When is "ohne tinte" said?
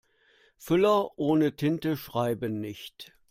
1.19-1.95